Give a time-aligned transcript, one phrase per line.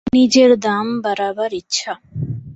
[0.13, 1.93] নিজের দাম বাড়াবার ইচ্ছা।